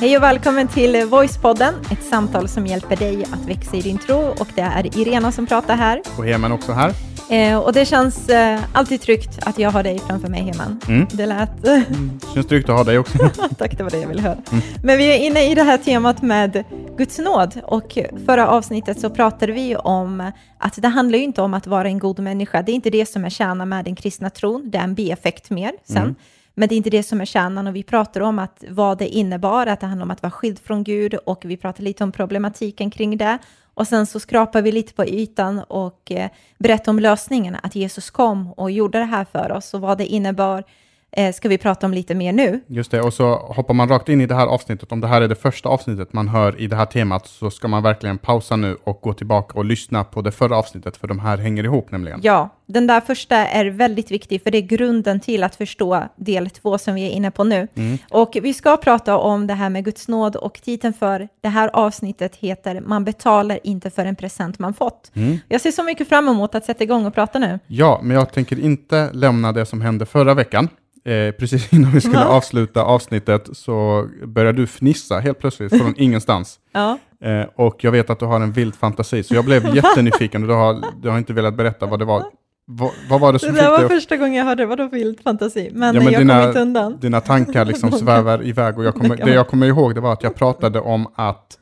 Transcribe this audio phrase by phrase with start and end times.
[0.00, 4.16] Hej och välkommen till Voicepodden, ett samtal som hjälper dig att växa i din tro.
[4.16, 6.02] Och det är Irena som pratar här.
[6.18, 6.92] Och Heman också här.
[7.30, 10.80] Eh, och det känns eh, alltid tryggt att jag har dig framför mig, Heman.
[10.88, 11.06] Mm.
[11.12, 11.66] Det lät...
[11.66, 12.20] Mm.
[12.34, 13.18] Känns tryggt att ha dig också.
[13.58, 14.38] Tack, det var det jag ville höra.
[14.52, 14.64] Mm.
[14.82, 16.64] Men vi är inne i det här temat med
[16.96, 17.60] Guds nåd.
[17.64, 21.88] Och förra avsnittet så pratade vi om att det handlar ju inte om att vara
[21.88, 22.62] en god människa.
[22.62, 24.70] Det är inte det som är kärnan med den kristna tron.
[24.70, 26.14] Det är en bieffekt mer sen.
[26.58, 29.08] Men det är inte det som är kärnan och vi pratar om att vad det
[29.08, 32.12] innebar, att det handlar om att vara skild från Gud och vi pratar lite om
[32.12, 33.38] problematiken kring det.
[33.74, 38.10] Och sen så skrapar vi lite på ytan och eh, berättar om lösningen, att Jesus
[38.10, 40.64] kom och gjorde det här för oss och vad det innebar
[41.12, 42.60] eh, ska vi prata om lite mer nu.
[42.66, 44.92] Just det, och så hoppar man rakt in i det här avsnittet.
[44.92, 47.68] Om det här är det första avsnittet man hör i det här temat så ska
[47.68, 51.18] man verkligen pausa nu och gå tillbaka och lyssna på det förra avsnittet, för de
[51.18, 52.20] här hänger ihop nämligen.
[52.22, 56.50] Ja, den där första är väldigt viktig, för det är grunden till att förstå del
[56.50, 57.68] två som vi är inne på nu.
[57.74, 57.98] Mm.
[58.10, 61.70] Och vi ska prata om det här med Guds nåd och titeln för det här
[61.72, 65.10] avsnittet heter Man betalar inte för en present man fått.
[65.14, 65.38] Mm.
[65.48, 67.58] Jag ser så mycket fram emot att sätta igång och prata nu.
[67.66, 70.68] Ja, men jag tänker inte lämna det som hände förra veckan.
[71.04, 72.24] Eh, precis innan vi skulle ja.
[72.24, 76.58] avsluta avsnittet så började du fnissa helt plötsligt från ingenstans.
[76.72, 76.98] Ja.
[77.20, 80.48] Eh, och jag vet att du har en vild fantasi, så jag blev jättenyfiken och
[80.48, 82.24] du har, du har inte velat berätta vad det var.
[82.70, 83.90] Va, vad var det som det där var upp...
[83.90, 86.98] första gången jag hörde vadå vild fantasi, men, ja, men jag dina, kom inte undan.
[87.00, 90.22] Dina tankar liksom svävar iväg och jag kommer, det jag kommer ihåg det var att
[90.22, 91.58] jag pratade om att,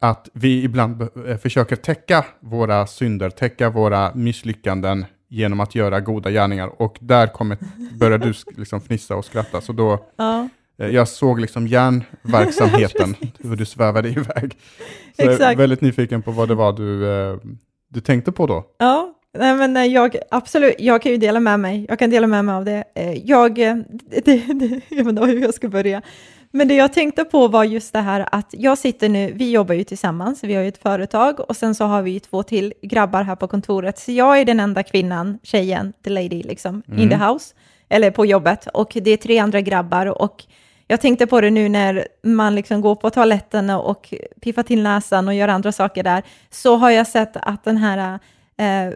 [0.00, 6.30] att vi ibland eh, försöker täcka våra synder, täcka våra misslyckanden genom att göra goda
[6.30, 6.82] gärningar.
[6.82, 7.58] Och där kommer,
[7.98, 9.60] började du liksom fnissa och skratta.
[9.60, 10.48] Så då, ja.
[10.78, 14.56] eh, jag såg liksom hjärnverksamheten, hur du svävade iväg.
[15.16, 15.40] Så Exakt.
[15.40, 17.36] jag är väldigt nyfiken på vad det var du, eh,
[17.88, 18.64] du tänkte på då.
[18.78, 21.86] Ja, Nej, men jag, absolut, jag kan ju dela med mig.
[21.88, 22.84] Jag kan dela med mig av det.
[22.94, 23.54] Eh, jag,
[24.24, 26.02] det, det, jag vet inte hur jag ska börja.
[26.56, 29.74] Men det jag tänkte på var just det här att jag sitter nu, vi jobbar
[29.74, 32.74] ju tillsammans, vi har ju ett företag och sen så har vi ju två till
[32.82, 33.98] grabbar här på kontoret.
[33.98, 37.00] Så jag är den enda kvinnan, tjejen, the lady liksom, mm.
[37.00, 37.54] in the house,
[37.88, 38.66] eller på jobbet.
[38.74, 40.44] Och det är tre andra grabbar och
[40.86, 45.28] jag tänkte på det nu när man liksom går på toaletten och piffar till näsan
[45.28, 48.18] och gör andra saker där, så har jag sett att den här
[48.56, 48.94] eh,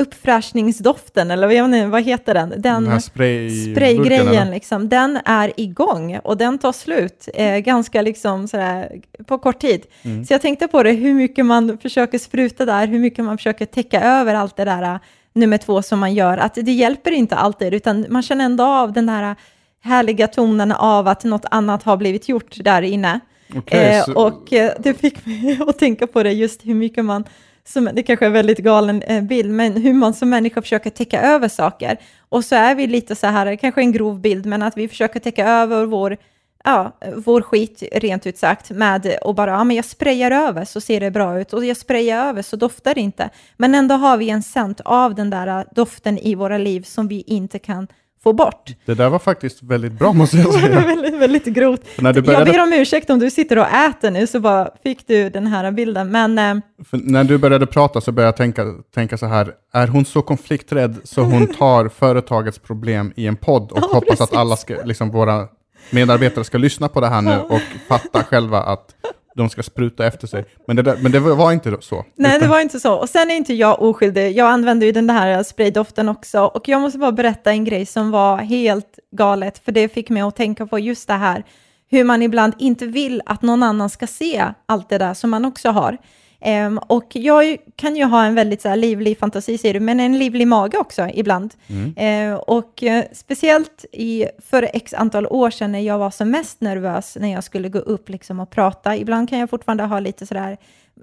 [0.00, 2.54] uppfräschningsdoften, eller vad, inte, vad heter den?
[2.56, 8.48] Den, den spray spraygrejen, liksom, den är igång och den tar slut eh, ganska liksom
[8.48, 9.86] sådär, på kort tid.
[10.02, 10.24] Mm.
[10.24, 13.66] Så jag tänkte på det, hur mycket man försöker spruta där, hur mycket man försöker
[13.66, 14.98] täcka över allt det där eh,
[15.32, 18.92] nummer två som man gör, att det hjälper inte alltid, utan man känner ändå av
[18.92, 19.36] den här
[19.82, 23.20] härliga tonen av att något annat har blivit gjort där inne.
[23.54, 27.24] Okay, eh, och eh, det fick mig att tänka på det, just hur mycket man
[27.68, 30.90] som, det kanske är en väldigt galen eh, bild, men hur man som människa försöker
[30.90, 31.98] täcka över saker.
[32.28, 35.20] Och så är vi lite så här, kanske en grov bild, men att vi försöker
[35.20, 36.16] täcka över vår,
[36.64, 40.80] ja, vår skit, rent ut sagt, med och bara, ja men jag sprayar över så
[40.80, 43.30] ser det bra ut och jag sprayar över så doftar det inte.
[43.56, 47.20] Men ändå har vi en scent av den där doften i våra liv som vi
[47.26, 47.88] inte kan
[48.24, 48.70] få bort.
[48.84, 50.80] Det där var faktiskt väldigt bra måste jag säga.
[50.86, 51.80] väldigt, väldigt grovt.
[51.96, 52.32] Började...
[52.32, 55.46] Jag ber om ursäkt om du sitter och äter nu så bara fick du den
[55.46, 56.10] här bilden.
[56.10, 56.54] Men, eh...
[56.92, 58.64] när du började prata så började jag tänka,
[58.94, 63.72] tänka så här, är hon så konflikträdd så hon tar företagets problem i en podd
[63.72, 64.20] och ja, hoppas precis.
[64.20, 65.48] att alla ska, liksom våra
[65.90, 68.94] medarbetare ska lyssna på det här nu och fatta själva att
[69.34, 70.44] de ska spruta efter sig.
[70.66, 72.04] Men det, där, men det var inte så.
[72.16, 72.94] Nej, det var inte så.
[72.94, 74.36] Och sen är inte jag oskyldig.
[74.36, 76.40] Jag använder ju den här spraydoften också.
[76.40, 80.22] Och jag måste bara berätta en grej som var helt galet, för det fick mig
[80.22, 81.44] att tänka på just det här,
[81.90, 85.44] hur man ibland inte vill att någon annan ska se allt det där som man
[85.44, 85.98] också har.
[86.46, 90.00] Um, och jag kan ju ha en väldigt så här, livlig fantasi, säger du, men
[90.00, 91.54] en livlig mage också ibland.
[91.66, 92.32] Mm.
[92.32, 96.60] Uh, och uh, speciellt i, för x antal år sedan när jag var som mest
[96.60, 98.96] nervös när jag skulle gå upp liksom, och prata.
[98.96, 100.56] Ibland kan jag fortfarande ha lite sådär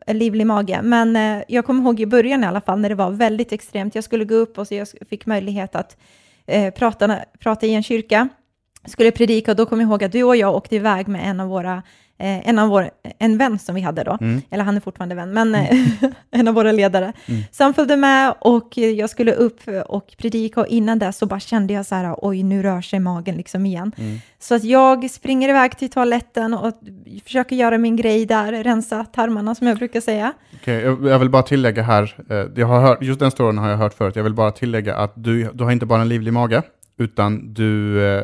[0.08, 3.12] livlig mage, men uh, jag kommer ihåg i början i alla fall när det var
[3.12, 3.96] väldigt extremt.
[3.96, 5.98] Jag skulle gå upp och så jag fick möjlighet att
[6.76, 8.30] prata, prata i en kyrka
[8.86, 11.40] skulle predika och då kommer jag ihåg att du och jag åkte iväg med en
[11.40, 11.84] av våra
[12.22, 12.90] eh, en, av vår,
[13.20, 14.42] en vän som vi hade då, mm.
[14.50, 15.86] eller han är fortfarande vän, men mm.
[16.32, 17.14] en av våra ledare.
[17.26, 17.42] Mm.
[17.52, 21.40] Så han följde med och jag skulle upp och predika och innan det så bara
[21.40, 23.92] kände jag så här, oj nu rör sig magen liksom igen.
[23.98, 24.20] Mm.
[24.40, 26.74] Så att jag springer iväg till toaletten och
[27.24, 30.34] försöker göra min grej där, rensa tarmarna som jag brukar säga.
[30.62, 33.70] Okay, jag, jag vill bara tillägga här, eh, jag har hört, just den storyn har
[33.70, 36.34] jag hört förut, jag vill bara tillägga att du, du har inte bara en livlig
[36.34, 36.62] mage,
[36.98, 38.24] utan du, eh,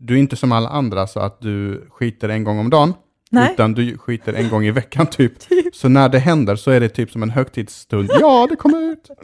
[0.00, 2.94] du är inte som alla andra så att du skiter en gång om dagen,
[3.34, 3.50] Nej.
[3.52, 5.32] utan du skiter en gång i veckan typ.
[5.72, 8.10] Så när det händer så är det typ som en högtidsstund.
[8.20, 9.10] Ja, det kommer ut!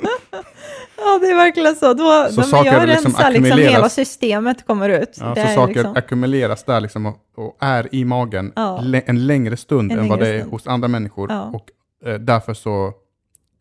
[1.03, 1.95] Ja, det är verkligen så.
[1.95, 5.17] Då, Så saker jag liksom rensar liksom, hela systemet kommer ut.
[5.21, 8.85] Ja, så saker liksom, ackumuleras där liksom och, och är i magen Ja.
[9.07, 10.53] en längre stund En än vad längre det är stund.
[10.53, 11.31] hos andra människor.
[11.33, 11.43] Ja.
[11.55, 11.71] Och
[12.09, 12.93] eh, därför så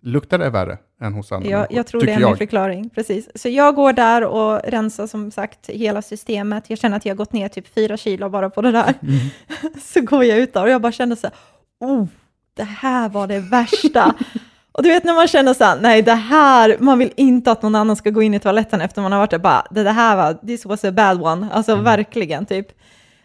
[0.03, 1.77] luktar det värre än hos andra jag, människor.
[1.77, 2.89] jag tror det är min förklaring.
[2.89, 3.29] Precis.
[3.35, 6.63] Så jag går där och rensar som sagt hela systemet.
[6.69, 8.93] Jag känner att jag har gått ner typ fyra kilo bara på det där.
[9.01, 9.19] Mm.
[9.81, 11.35] så går jag ut där och jag bara känner så här,
[11.79, 12.05] oh,
[12.53, 14.13] det här var det värsta.
[14.71, 17.61] och du vet när man känner så här, nej det här, man vill inte att
[17.61, 19.91] någon annan ska gå in i toaletten efter man har varit där, bara, det, det
[19.91, 21.83] här var, this was a bad one, alltså Mm.
[21.83, 22.67] verkligen typ.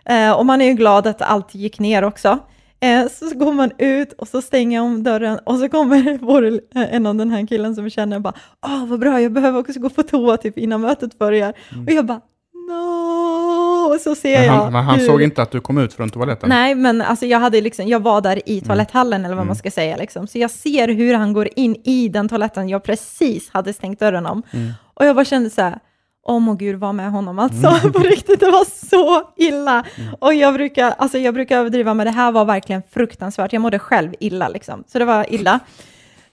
[0.05, 2.39] Eh, och man är ju glad att allt gick ner också.
[2.85, 6.45] Eh, så går man ut och så stänger jag om dörren och så kommer vår,
[6.47, 8.35] eh, en av den här killen som vi känner bara,
[8.67, 11.53] åh vad bra, jag behöver också gå på toa typ innan mötet börjar.
[11.87, 12.21] Och jag bara,
[12.69, 14.47] no, och så ser Mm.
[14.47, 16.49] Men jag han, men han hur- såg inte att du kom ut från toaletten?
[16.49, 18.65] Nej, men alltså jag, hade liksom, jag var där i Mm.
[18.65, 19.97] toaletthallen, eller vad man ska säga.
[19.97, 20.27] Liksom.
[20.27, 24.27] Så jag ser hur han går in i den toaletten jag precis hade stängt dörren
[24.27, 24.43] om.
[24.51, 24.73] Mm.
[24.95, 25.79] Och jag bara kände så här,
[26.25, 27.67] åh må gud, var med honom alltså.
[27.67, 27.93] Mm.
[27.93, 29.85] På riktigt, det var så illa.
[30.19, 33.53] Och jag brukar, alltså jag brukar överdriva, men det här var verkligen fruktansvärt.
[33.53, 34.85] Jag mådde själv illa, liksom.
[34.87, 35.61] så det var illa.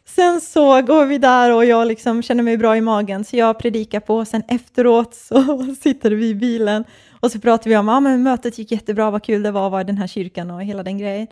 [0.05, 3.59] Sen så går vi där och jag liksom känner mig bra i magen, så jag
[3.59, 4.25] predikar på.
[4.25, 6.83] Sen efteråt så sitter vi i bilen
[7.19, 9.65] och så pratar vi om att ah, men mötet gick jättebra, vad kul det var
[9.65, 11.27] att vara i den här kyrkan och hela den grejen.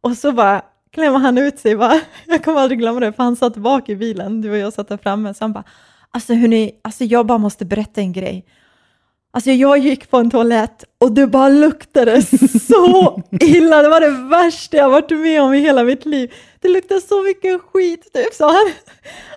[0.00, 3.36] Och så bara klämmer han ut sig, bara, jag kommer aldrig glömma det, för han
[3.36, 5.64] satt bak i bilen, du och jag satt där framme, så han bara,
[6.12, 8.44] alltså hörni, alltså jag bara måste berätta en grej.
[9.34, 12.22] Alltså jag gick på en toalett och det bara luktade
[12.68, 13.82] så illa.
[13.82, 16.32] Det var det värsta jag varit med om i hela mitt liv.
[16.60, 18.72] Det luktade så mycket skit, typ, sa han.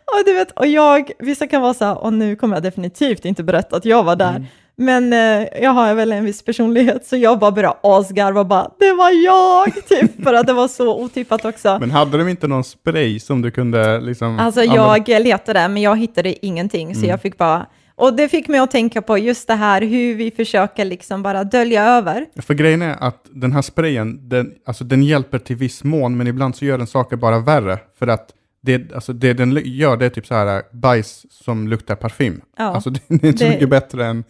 [0.06, 3.26] Och, du vet, och jag, vissa kan vara så här, och nu kommer jag definitivt
[3.26, 4.46] inte berätta att jag var där.
[4.78, 8.72] Men eh, jag har väl en viss personlighet, så jag bara började asgarva och bara,
[8.80, 11.78] det var jag, typ, för att det var så otippat också.
[11.80, 14.40] Men hade de inte någon spray som du kunde liksom...
[14.40, 17.02] Alltså jag letade, men jag hittade ingenting, Mm.
[17.02, 17.66] så jag fick bara...
[17.98, 21.44] Och det fick mig att tänka på just det här hur vi försöker liksom bara
[21.44, 22.26] dölja över.
[22.42, 26.28] För grejen är att den här sprayen, den, alltså den hjälper till viss mån, men
[26.28, 27.78] ibland så gör den saker bara värre.
[28.00, 28.30] För att
[28.62, 32.42] det, alltså det den gör, det är typ så här bajs som luktar parfym.
[32.58, 32.64] Ja.
[32.64, 34.24] Alltså det är inte så Det- mycket bättre än...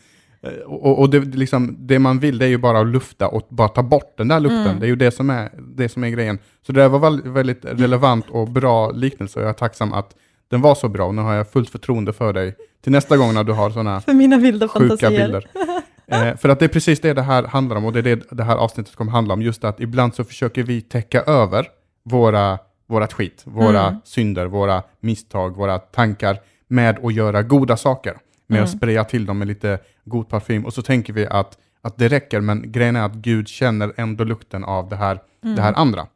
[0.46, 3.48] eh, Och, och det, liksom, det man vill det är ju bara att lufta och
[3.50, 4.62] bara ta bort den där lukten.
[4.68, 4.80] Mm.
[4.80, 6.40] Det är ju det som är, det som är grejen.
[6.66, 10.16] Så det där var väl- väldigt relevant och bra liknelse och jag är tacksam att
[10.50, 11.12] den var så bra.
[11.12, 14.14] Nu har jag fullt förtroende för dig till nästa gång när du har sådana För
[14.14, 15.24] mina vilda sjuka fantasier.
[15.24, 15.48] bilder.
[16.08, 18.22] Eh, för att det är precis det det här handlar om och det är det
[18.32, 19.42] det här avsnittet kommer handla om.
[19.42, 21.68] Just att ibland så försöker vi täcka över
[22.04, 24.00] våra, vårat skit, våra Mm.
[24.06, 26.38] synder, våra misstag, våra tankar
[26.68, 28.14] med att göra goda saker.
[28.48, 28.64] Med Mm.
[28.64, 30.66] att spraya till dem med lite god parfym.
[30.66, 34.24] Och så tänker vi att, att det räcker, men grejen är att Gud känner ändå
[34.24, 35.82] lukten av det här, det här Mm.
[35.82, 36.08] andra.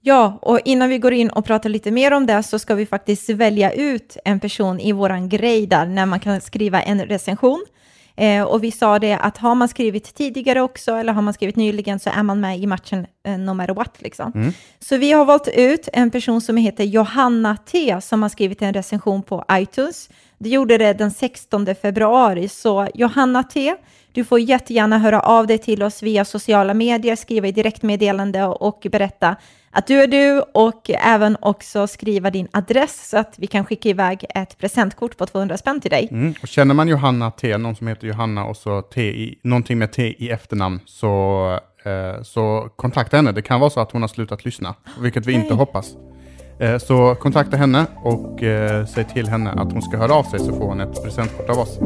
[0.00, 2.86] Ja, och innan vi går in och pratar lite mer om det så ska vi
[2.86, 7.64] faktiskt välja ut en person i våran grej där när man kan skriva en recension.
[8.16, 11.56] Eh, och vi sa det att har man skrivit tidigare också eller har man skrivit
[11.56, 13.94] nyligen så är man med i matchen eh, no matter what.
[14.02, 14.32] Liksom.
[14.34, 14.52] Mm.
[14.78, 18.74] Så vi har valt ut en person som heter Johanna T som har skrivit en
[18.74, 20.08] recension på iTunes.
[20.38, 23.74] Det gjorde det den 16 februari, så Johanna T,
[24.12, 28.86] du får jättegärna höra av dig till oss via sociala medier, skriva i direktmeddelande och
[28.90, 29.36] berätta
[29.70, 33.88] att du är du och även också skriva din adress så att vi kan skicka
[33.88, 36.08] iväg ett presentkort på 200 spänn till dig.
[36.10, 36.34] Mm.
[36.42, 39.92] Och känner man Johanna T, någon som heter Johanna och så T i, någonting med
[39.92, 43.32] T i efternamn, så, eh, så kontakta henne.
[43.32, 45.56] Det kan vara så att hon har slutat lyssna, vilket vi inte Nej.
[45.56, 45.96] hoppas.
[46.60, 50.38] Eh, så kontakta henne och eh, säg till henne att hon ska höra av sig
[50.38, 51.78] så får hon ett presentkort av oss.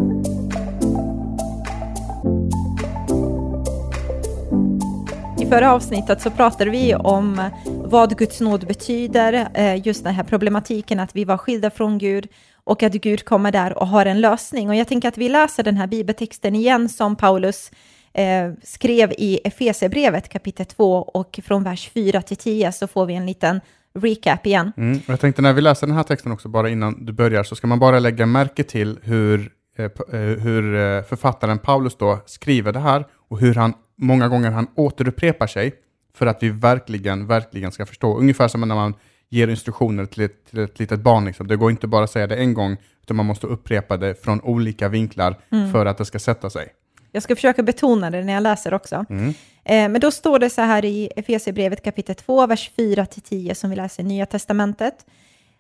[5.41, 10.25] I förra avsnittet så pratade vi om vad Guds nåd betyder, eh, just den här
[10.25, 12.29] problematiken att vi var skilda från Gud
[12.65, 14.69] och att Gud kommer där och har en lösning.
[14.69, 17.71] Och jag tänker att vi läser den här bibeltexten igen som Paulus
[18.13, 23.15] eh, skrev i Efesierbrevet kapitel 2 och från vers 4 till 10 så får vi
[23.15, 23.61] en liten
[23.95, 24.73] recap igen.
[24.77, 24.99] Mm.
[25.07, 27.67] Jag tänkte när vi läser den här texten också, bara innan du börjar, så ska
[27.67, 32.81] man bara lägga märke till hur, eh, eh, hur eh, författaren Paulus då skriver det
[32.81, 35.73] här och hur han många gånger han återupprepar sig
[36.15, 38.19] för att vi verkligen, verkligen ska förstå.
[38.19, 38.95] Ungefär som när man
[39.29, 41.25] ger instruktioner till ett, till ett litet barn.
[41.25, 41.47] Liksom.
[41.47, 44.41] Det går inte bara att säga det en gång, utan man måste upprepa det från
[44.41, 45.37] olika vinklar
[45.73, 46.69] för att det ska sätta sig.
[47.13, 49.05] Jag ska försöka betona det när jag läser också.
[49.11, 49.29] Mm.
[49.65, 53.77] Eh, men då står det så här i Efesierbrevet kapitel 2, vers 4-10 som vi
[53.77, 55.07] läser i Nya Testamentet.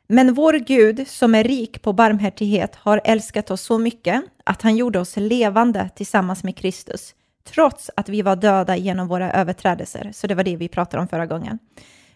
[0.08, 4.76] Men vår Gud som är rik på barmhärtighet har älskat oss så mycket att han
[4.76, 7.14] gjorde oss levande tillsammans med Kristus.
[7.44, 10.10] trots att vi var döda genom våra överträdelser.
[10.12, 11.58] Så det var det vi pratade om förra gången.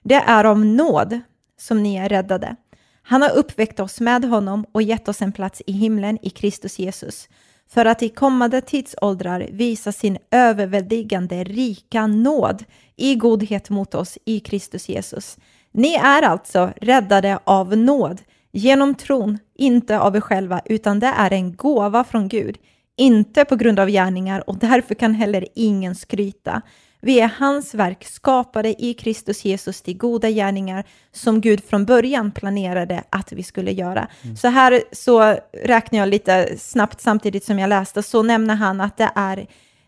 [0.03, 1.21] Det är av nåd
[1.59, 2.57] som ni är räddade.
[3.03, 6.79] Han har uppväckt oss med honom och gett oss en plats i himlen i Kristus
[6.79, 7.29] Jesus
[7.69, 12.65] för att i kommande tidsåldrar visa sin överväldigande rika nåd
[12.97, 15.39] i godhet mot oss i Kristus Jesus.
[15.73, 18.21] Ni är alltså räddade av nåd
[18.53, 22.59] genom tron, inte av er själva, utan det är en gåva från Gud,
[22.97, 26.63] inte på grund av gärningar och därför kan heller ingen skryta.
[27.07, 32.31] Vi är hans verk, skapade i Kristus Jesus till goda gärningar som Gud från början
[32.31, 34.09] planerade att vi skulle göra.
[34.23, 34.37] Mm.
[34.37, 38.97] Så här så räknar jag lite snabbt samtidigt som jag läste, så nämner han att
[38.97, 39.47] det är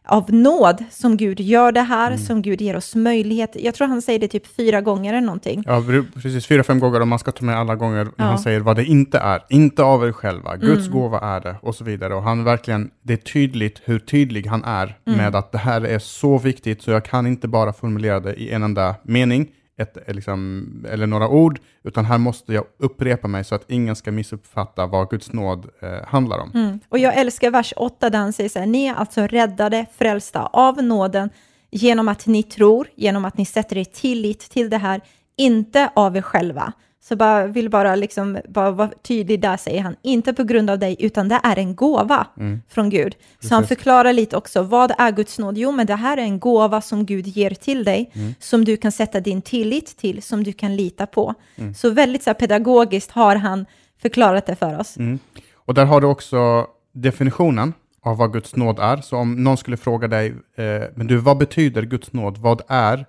[0.09, 2.19] av nåd som Gud gör det här, mm.
[2.19, 3.57] som Gud ger oss möjlighet.
[3.61, 5.63] Jag tror han säger det typ fyra gånger eller någonting.
[5.67, 5.83] Ja,
[6.15, 6.47] precis.
[6.47, 8.25] Fyra, fem gånger och man ska ta med alla gånger när ja.
[8.25, 9.41] han säger vad det inte är.
[9.49, 10.99] Inte av er själva, Guds mm.
[10.99, 12.15] gåva är det och så vidare.
[12.15, 15.19] Och han verkligen, det är tydligt hur tydlig han är mm.
[15.19, 18.51] med att det här är så viktigt så jag kan inte bara formulera det i
[18.51, 23.45] en enda mening ett, eh, liksom, eller några ord, utan här måste jag upprepa mig
[23.45, 26.51] så att ingen ska missuppfatta vad Guds nåd eh, handlar om.
[26.55, 26.81] Mm.
[26.89, 30.47] Och jag älskar vers 8 där han säger så här, ni är alltså räddade, frälsta
[30.47, 31.31] av nåden
[31.71, 35.01] genom att ni tror, genom att ni sätter er tillit till det här,
[35.37, 36.73] inte av er själva.
[37.01, 39.97] Så bara, vill bara, liksom, bara vara tydlig där, säger han.
[40.03, 42.63] Inte på grund av dig, utan det är en gåva mm.
[42.69, 43.13] från Gud.
[43.13, 43.49] Precis.
[43.49, 45.59] Så han förklarar lite också, vad är Guds nåd?
[45.59, 48.35] Jo, men det här är en gåva som Gud ger till dig, mm.
[48.41, 51.35] som du kan sätta din tillit till, som du kan lita på.
[51.57, 51.75] Mm.
[51.75, 53.67] Så väldigt så här, pedagogiskt har han
[54.03, 54.97] förklarat det för oss.
[54.97, 55.19] Mm.
[55.55, 58.97] Och där har du också definitionen av vad Guds nåd är.
[58.97, 60.27] Så om någon skulle fråga dig,
[60.57, 62.39] eh, men du, vad betyder Guds nåd?
[62.39, 63.07] Vad är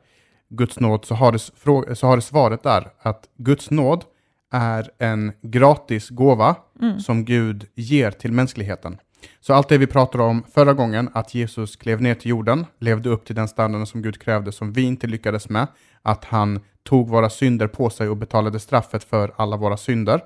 [0.50, 1.39] Guds nåd så har, det,
[1.96, 4.03] så har det svaret där att Guds nåd
[4.51, 7.00] är en gratis gåva mm.
[7.00, 8.98] som Gud ger till mänskligheten.
[9.39, 13.10] Så allt det vi pratade om förra gången, att Jesus klev ner till jorden, levde
[13.10, 15.68] upp till den standarden som Gud krävde, som vi inte lyckades med,
[16.01, 20.22] att han tog våra synder på sig och betalade straffet för alla våra synder,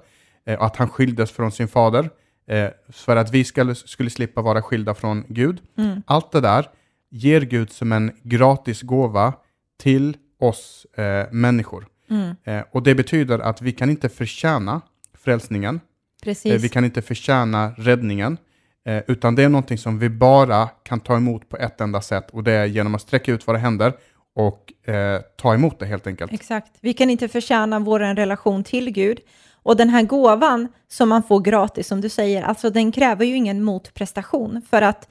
[0.45, 2.09] eh, att han skildes från sin fader,
[2.47, 5.61] eh, för att vi skulle, skulle slippa vara skilda från Gud.
[5.77, 6.01] Mm.
[6.05, 6.69] Allt det där
[7.09, 9.33] ger Gud som en gratis gåva
[9.79, 11.87] till oss eh, människor.
[12.09, 12.35] Mm.
[12.43, 14.81] Eh, och det betyder att vi kan inte förtjäna
[15.17, 15.79] frälsningen.
[16.25, 18.37] Eh, vi kan inte förtjäna räddningen.
[18.85, 22.29] Eh, utan det är någonting som vi bara kan ta emot på ett enda sätt
[22.31, 23.93] och det är genom att sträcka ut våra händer
[24.35, 26.33] och eh, ta emot det helt enkelt.
[26.33, 26.71] Exakt.
[26.81, 29.19] Vi kan inte förtjäna vår relation till Gud.
[29.63, 33.35] Och den här gåvan som man får gratis, som du säger, alltså den kräver ju
[33.35, 34.61] ingen motprestation.
[34.69, 35.09] För att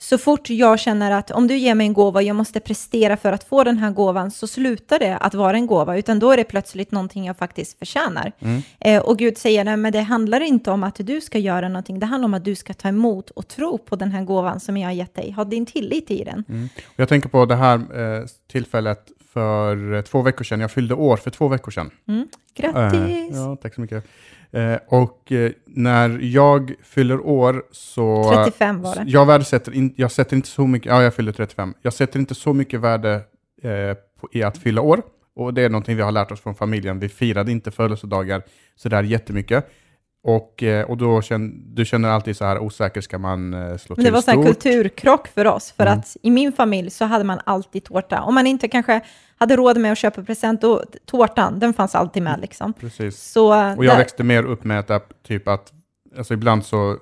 [0.00, 3.32] så fort jag känner att om du ger mig en gåva, jag måste prestera för
[3.32, 6.36] att få den här gåvan, så slutar det att vara en gåva, utan då är
[6.36, 8.32] det plötsligt någonting jag faktiskt förtjänar.
[8.38, 8.62] Mm.
[8.80, 11.98] Eh, och Gud säger, nej, men det handlar inte om att du ska göra någonting,
[11.98, 14.76] det handlar om att du ska ta emot och tro på den här gåvan som
[14.76, 15.32] jag har gett dig.
[15.32, 16.44] Ha din tillit i den.
[16.48, 16.68] Mm.
[16.96, 20.60] Jag tänker på det här eh, tillfället för två veckor sedan.
[20.60, 21.90] Jag fyllde år för två veckor sedan.
[22.08, 22.28] Mm.
[22.54, 23.34] Grattis!
[23.34, 24.04] Eh, ja, tack så mycket.
[24.52, 28.32] Eh, och eh, när jag fyller år så...
[28.44, 29.04] 35 var det.
[29.06, 31.74] Jag värdesätter in, jag sätter inte så mycket, ja jag fyller 35.
[31.82, 33.14] Jag sätter inte så mycket värde
[33.62, 35.02] eh, på, i att fylla år.
[35.36, 36.98] Och det är någonting vi har lärt oss från familjen.
[36.98, 38.42] Vi firade inte födelsedagar
[38.76, 39.70] sådär jättemycket.
[40.22, 44.04] Och, eh, och då känner du känner alltid så här osäker, ska man slå till
[44.04, 45.98] Det var en kulturkrock för oss, för mm.
[45.98, 48.22] att i min familj så hade man alltid tårta.
[48.22, 49.00] Om man inte kanske
[49.38, 52.72] hade råd med att köpa present, då tårtan, den fanns alltid med liksom.
[52.72, 53.22] Precis.
[53.22, 53.98] Så, och jag där...
[53.98, 55.72] växte mer upp med att, typ att,
[56.16, 56.96] alltså ibland så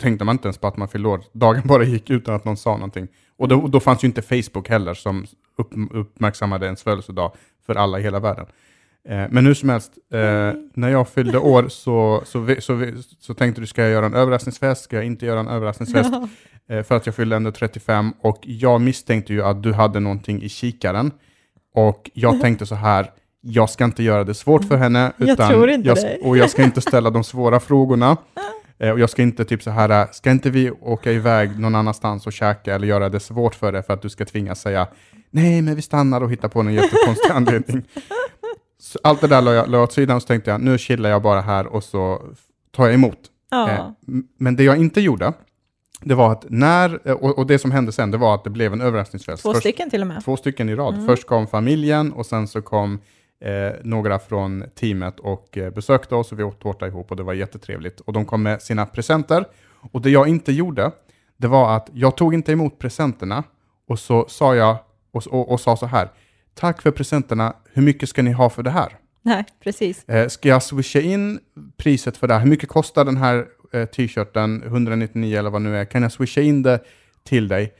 [0.00, 1.20] tänkte man inte ens på att man fyllde år.
[1.32, 3.08] Dagen bara gick utan att någon sa någonting.
[3.36, 5.26] Och då, då fanns ju inte Facebook heller som
[5.58, 7.32] upp, uppmärksammade ens födelsedag
[7.66, 8.46] för alla i hela världen.
[9.08, 13.60] Eh, men hur som helst, eh, när jag fyllde år så, så, så, så, tänkte
[13.60, 14.84] du, ska jag göra en överraskningsfest?
[14.84, 16.10] Ska jag inte göra en överraskningsfest?
[16.12, 16.28] Ja.
[16.74, 20.42] Eh, för att jag fyllde ändå 35 och jag misstänkte ju att du hade någonting
[20.42, 21.10] i kikaren.
[21.74, 23.10] Och jag tänkte så här,
[23.40, 26.50] jag ska inte göra det svårt för henne, utan jag tror inte jag, och jag
[26.50, 28.16] ska inte ställa de svåra frågorna.
[28.80, 32.26] Eh, och jag ska inte typ så här, ska inte vi åka iväg någon annanstans
[32.26, 34.88] och käka eller göra det svårt för dig för att du ska tvingas säga
[35.30, 37.82] nej, men vi stannar och hittar på någon jättekonstig anledning.
[38.80, 41.10] Så allt det där la jag, la åt sidan och så tänkte jag, nu chillar
[41.10, 42.22] jag bara här och så
[42.76, 43.18] tar jag emot.
[43.50, 43.70] Ja.
[43.70, 43.86] Eh,
[44.38, 45.32] men det jag inte gjorde,
[46.00, 48.50] det var att när, eh, och, och, det som hände sen, det var att det
[48.50, 49.42] blev en överraskningsfest.
[49.42, 50.24] Två Först, stycken till och med.
[50.24, 50.94] Två stycken i rad.
[50.94, 51.06] Mm.
[51.06, 52.98] Först kom familjen och sen så kom
[53.40, 57.22] eh, några från teamet och eh, besökte oss och vi åt tårta ihop och det
[57.22, 58.00] var jättetrevligt.
[58.00, 59.44] Och de kom med sina presenter.
[59.92, 60.90] Och det jag inte gjorde,
[61.36, 63.44] det var att jag tog inte emot presenterna
[63.88, 64.76] och så sa jag
[65.12, 66.08] och, och, och sa så här,
[66.54, 68.96] tack för presenterna, hur mycket ska ni ha för det här?
[69.22, 70.08] Nej, precis.
[70.08, 71.40] Eh, ska jag swisha in
[71.76, 72.40] priset för det här?
[72.40, 74.62] Hur mycket kostar den här eh, t-shirten?
[74.62, 75.84] 199 eller vad nu är.
[75.84, 76.80] Kan jag swisha in det
[77.24, 77.74] till dig?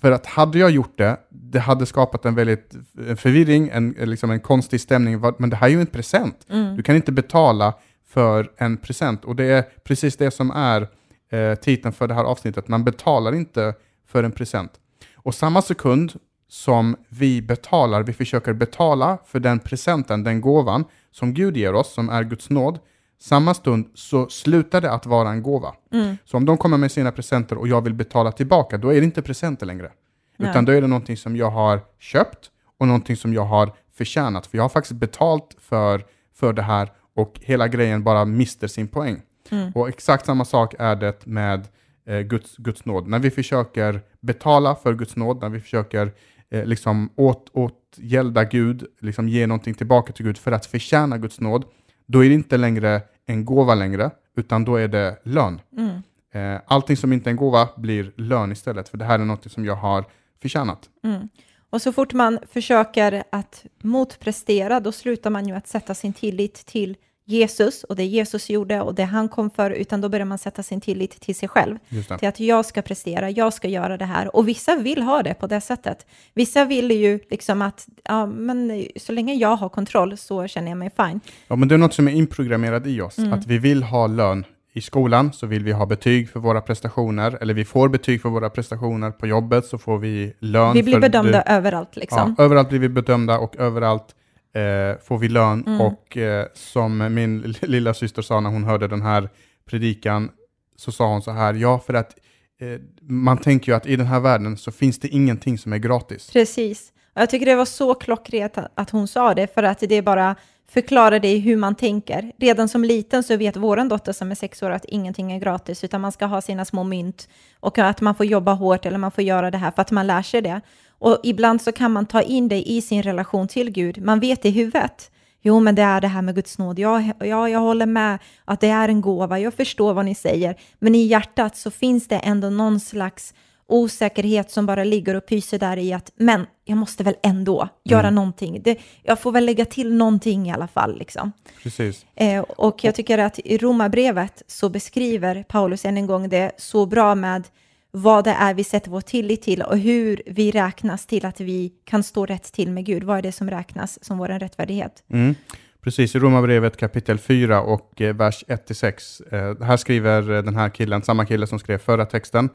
[0.00, 2.74] För att hade jag gjort det, det hade skapat en väldigt
[3.08, 5.20] en förvirring, en, liksom en konstig stämning.
[5.38, 6.46] Men det här är ju en present.
[6.50, 6.76] Mm.
[6.76, 7.74] Du kan inte betala
[8.08, 9.24] för en present.
[9.24, 10.88] Och det är precis det som är
[11.30, 12.68] eh, titeln för det här avsnittet.
[12.68, 13.74] Man betalar inte
[14.08, 14.72] för en present.
[15.14, 16.12] Och samma sekund
[16.48, 21.94] som vi betalar, vi försöker betala för den presenten, den gåvan som Gud ger oss,
[21.94, 22.78] som är Guds nåd,
[23.20, 25.74] samma stund så slutar det att vara en gåva.
[25.92, 26.16] Mm.
[26.24, 29.04] Så om de kommer med sina presenter och jag vill betala tillbaka, då är det
[29.04, 29.92] inte presenter längre.
[30.36, 30.50] Nej.
[30.50, 34.46] Utan då är det någonting som jag har köpt och någonting som jag har förtjänat.
[34.46, 38.88] För jag har faktiskt betalt för, för det här och hela grejen bara mister sin
[38.88, 39.22] poäng.
[39.50, 39.72] Mm.
[39.74, 41.68] Och exakt samma sak är det med
[42.06, 43.08] eh, Guds, Guds nåd.
[43.08, 46.12] När vi försöker betala för Guds nåd, när vi försöker
[46.50, 51.40] eh, liksom åt, åtgälda Gud, liksom ge någonting tillbaka till Gud för att förtjäna Guds
[51.40, 51.64] nåd,
[52.10, 55.60] då är det inte längre en gåva längre, utan då är det lön.
[55.76, 56.02] Mm.
[56.32, 59.52] Eh, allting som inte är en gåva blir lön istället, för det här är något
[59.52, 60.04] som jag har
[60.42, 60.88] förtjänat.
[61.04, 61.28] Mm.
[61.70, 66.54] Och så fort man försöker att motprestera, då slutar man ju att sätta sin tillit
[66.54, 70.38] till Jesus och det Jesus gjorde och det han kom för, utan då börjar man
[70.38, 71.76] sätta sin tillit till sig själv.
[72.18, 74.36] Till att jag ska prestera, jag ska göra det här.
[74.36, 76.06] Och vissa vill ha det på det sättet.
[76.34, 80.78] Vissa vill ju liksom att, ja men så länge jag har kontroll så känner jag
[80.78, 81.20] mig fine.
[81.48, 83.32] Ja, men det är något som är inprogrammerat i oss, Mm.
[83.32, 84.44] att vi vill ha lön.
[84.72, 88.28] I skolan så vill vi ha betyg för våra prestationer, eller vi får betyg för
[88.28, 89.10] våra prestationer.
[89.10, 90.72] På jobbet så får vi lön.
[90.72, 92.34] Vi blir bedömda överallt liksom.
[92.38, 94.14] Ja, överallt blir vi bedömda och överallt
[94.52, 95.64] eh, får vi lön.
[95.66, 95.80] Mm.
[95.80, 99.28] Och eh, som min lilla syster sa när hon hörde den här
[99.66, 100.30] predikan,
[100.76, 102.14] så sa hon så här, ja för att
[102.60, 105.78] eh, man tänker ju att i den här världen så finns det ingenting som är
[105.78, 106.30] gratis.
[106.32, 106.92] Precis.
[107.14, 110.36] Och jag tycker det var så klockrent att- hon sa det, för att det bara
[110.68, 112.32] förklarar det i hur man tänker.
[112.38, 115.84] Redan som liten så vet vår dotter som är sex år att ingenting är gratis,
[115.84, 117.28] utan man ska ha sina små mynt
[117.60, 120.06] och att man får jobba hårt eller man får göra det här för att man
[120.06, 120.60] lär sig det.
[121.00, 124.02] Och ibland så kan man ta in det i sin relation till Gud.
[124.02, 125.10] Man vet i huvudet.
[125.42, 126.78] Jo, men det är det här med Guds nåd.
[126.78, 129.38] Ja, ja, jag håller med att det är en gåva.
[129.38, 130.56] Jag förstår vad ni säger.
[130.78, 133.34] Men i hjärtat så finns det ändå någon slags
[133.66, 138.00] osäkerhet som bara ligger och pyser där i att men jag måste väl ändå göra
[138.00, 138.14] Mm.
[138.14, 138.62] någonting.
[138.62, 140.98] Det, jag får väl lägga till någonting i alla fall.
[140.98, 141.32] Liksom.
[141.62, 142.06] Precis.
[142.14, 146.86] Eh, och jag tycker att i Romarbrevet så beskriver Paulus än en gång det så
[146.86, 147.48] bra med
[147.90, 151.72] vad det är vi sätter vår tillit till och hur vi räknas till att vi
[151.84, 153.02] kan stå rätt till med Gud.
[153.02, 155.04] Vad är det som räknas som vår rättfärdighet?
[155.10, 155.34] Mm.
[155.82, 159.34] Precis, i Romarbrevet kapitel 4 och eh, vers 1-6.
[159.34, 162.48] Eh, här skriver eh, den här killen, samma kille som skrev förra texten,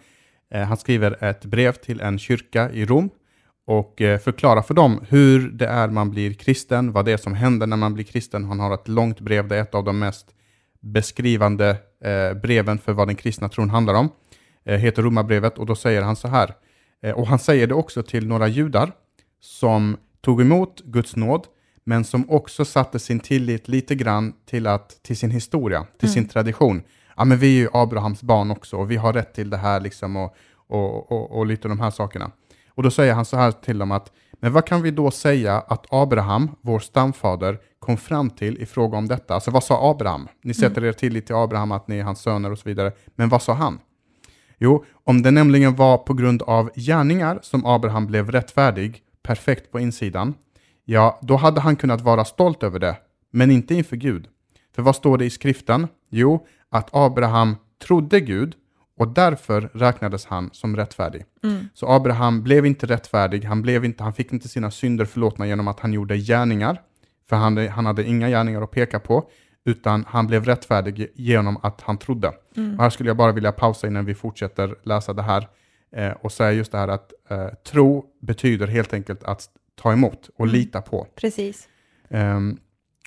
[0.54, 3.10] eh, han skriver ett brev till en kyrka i Rom
[3.68, 7.34] och eh, förklarar för dem hur det är man blir kristen, vad det är som
[7.34, 8.44] händer när man blir kristen.
[8.44, 10.28] Han har ett långt brev, det är ett av de mest
[10.80, 14.10] beskrivande eh, breven för vad den kristna tron handlar om.
[14.66, 16.54] Eh, heter Romarbrevet och då säger han så här,
[17.04, 18.92] eh, och han säger det också till några judar
[19.42, 21.48] som tog emot Guds nåd,
[21.84, 26.28] men som också satte sin tillit lite grann till, att, till sin historia, till sin
[26.28, 26.84] tradition.
[27.18, 29.80] Ja, men vi är ju Abrahams barn också och vi har rätt till det här
[29.80, 30.36] liksom och,
[30.68, 32.32] och, och, och lite de här sakerna.
[32.70, 35.60] Och då säger han så här till dem att, men vad kan vi då säga
[35.60, 39.34] att Abraham, vår stamfader, kom fram till i fråga om detta?
[39.34, 40.28] Alltså vad sa Abraham?
[40.44, 42.92] Ni sätter er tillit till Abraham, att ni är hans söner och så vidare.
[43.16, 43.80] Men vad sa han?
[44.58, 49.80] Jo, om det nämligen var på grund av gärningar som Abraham blev rättfärdig, perfekt på
[49.80, 50.34] insidan,
[50.86, 52.98] ja, då hade han kunnat vara stolt över det,
[53.32, 54.28] men inte inför Gud.
[54.76, 55.88] För vad står det i skriften?
[56.10, 57.56] Jo, att Abraham
[57.88, 58.56] trodde Gud
[58.98, 61.26] och därför räknades han som rättfärdig.
[61.74, 65.68] Så Abraham blev inte rättfärdig, han, blev inte, han fick inte sina synder förlåtna genom
[65.68, 66.82] att han gjorde gärningar,
[67.30, 69.30] för han, han hade inga gärningar att peka på,
[69.66, 72.28] utan han blev rättfärdig genom att han trodde.
[72.78, 75.48] Och här skulle jag bara vilja pausa innan vi fortsätter läsa det här
[75.92, 80.30] eh, och säga just det här att eh, tro betyder helt enkelt att ta emot
[80.38, 81.08] och lita på.
[81.16, 81.68] Precis.
[82.10, 82.58] Ehm,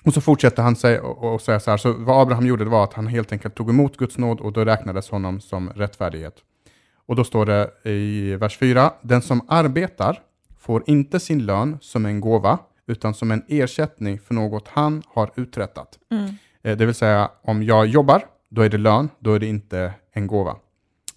[0.04, 2.84] och så fortsätter han säga, och, och säga så här, så vad Abraham gjorde var
[2.84, 6.34] att han helt enkelt tog emot Guds nåd och då räknades honom som rättfärdighet.
[7.06, 10.20] Och då står det i vers 4, den som arbetar
[10.58, 15.30] får inte sin lön som en gåva, utan som en ersättning för något han har
[15.34, 15.98] uträttat.
[16.10, 16.30] Mm.
[16.68, 19.92] Eh, Det vill säga, om jag jobbar, då är det lön, då är det inte
[20.12, 20.56] en gåva.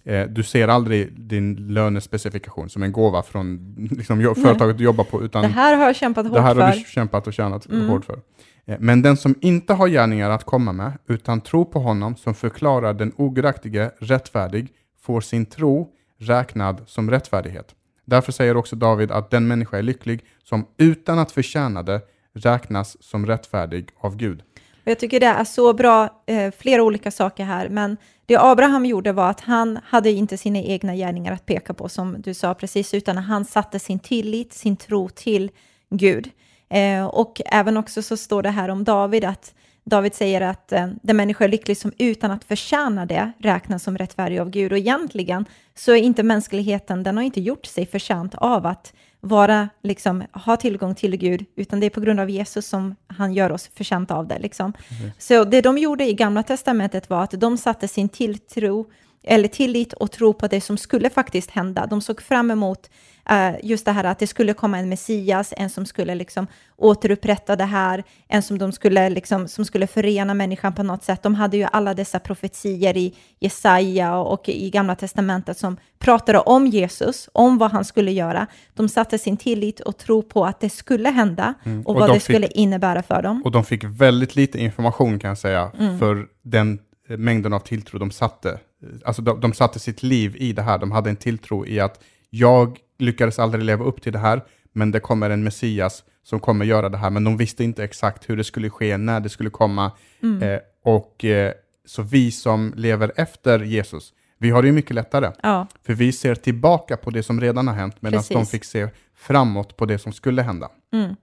[0.04, 5.22] Eh, Du ser aldrig din lönespecifikation som en gåva från liksom, företaget du jobbar på,
[5.22, 6.78] utan Det här har jag kämpat hårt det här har för.
[6.78, 7.88] du kämpat och tjänat Mm.
[7.88, 8.18] hårt för.
[8.66, 12.34] Eh, Men den som inte har gärningar att komma med, utan tror på honom som
[12.34, 14.68] förklarar den ogudaktige rättfärdig,
[15.00, 15.88] får sin tro
[16.18, 17.74] räknad som rättfärdighet.
[18.04, 22.00] Därför säger också David att den människa är lycklig som utan att förtjäna det
[22.34, 24.42] räknas som rättfärdig av Gud.
[24.84, 28.40] Och jag tycker det är så bra, eh, flera olika saker här, men det Det
[28.40, 32.34] Abraham gjorde var att han hade inte sina egna gärningar att peka på, som du
[32.34, 35.50] sa precis, utan han satte sin tillit, sin tro till
[35.90, 36.30] Gud.
[36.68, 40.88] Eh, och även också så står det här om David att David säger att eh,
[41.02, 44.72] den människa är lycklig som utan att förtjäna det räknas som rättfärdig av Gud.
[44.72, 48.92] Och egentligen så är inte mänskligheten, den har inte gjort sig förtjänt av att
[49.24, 53.32] vara, liksom, ha tillgång till Gud, utan det är på grund av Jesus som han
[53.32, 54.38] gör oss förtjänta av det.
[54.38, 54.72] Liksom.
[55.00, 55.10] Mm.
[55.18, 58.86] Så det de gjorde i Gamla Testamentet var att de satte sin tilltro,
[59.22, 61.86] eller tillit och tro på det som skulle faktiskt hända.
[61.86, 62.90] De såg fram emot
[63.30, 67.56] Uh, just det här att det skulle komma en Messias, en som skulle liksom återupprätta
[67.56, 71.22] det här, en som, de skulle liksom, som skulle förena människan på något sätt.
[71.22, 76.66] De hade ju alla dessa profetier i Jesaja och i Gamla Testamentet som pratade om
[76.66, 78.46] Jesus, om vad han skulle göra.
[78.74, 81.80] De satte sin tillit och tro på att det skulle hända mm.
[81.80, 83.42] och, och, vad det fick, skulle innebära för dem.
[83.44, 85.98] Och de fick väldigt lite information kan jag säga, mm.
[85.98, 88.58] för den mängden av tilltro de satte.
[89.04, 92.00] Alltså de, de satte sitt liv i det här, de hade en tilltro i att
[92.30, 96.64] jag lyckades aldrig leva upp till det här, men det kommer en Messias som kommer
[96.64, 99.50] göra det här, men de visste inte exakt hur det skulle ske, när det skulle
[99.50, 99.92] komma.
[100.22, 100.42] Mm.
[100.42, 101.52] Eh, och eh,
[101.84, 105.32] Så vi som lever efter Jesus, vi har det ju mycket lättare.
[105.42, 105.66] Ja.
[105.86, 109.76] För vi ser tillbaka på det som redan har hänt, medan de fick se framåt
[109.76, 110.68] på det som skulle hända.
[110.92, 111.16] Mm.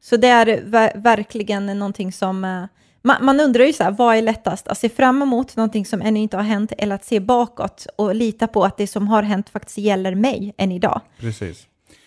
[0.00, 2.64] Så det är ver verkligen någonting som eh,
[3.06, 4.68] man, man, undrar ju så här, vad är lättast?
[4.68, 8.14] Att se fram emot någonting som ännu inte har hänt eller att se bakåt och
[8.14, 11.00] lita på att det som har hänt faktiskt gäller mig än idag.
[11.20, 11.66] Precis.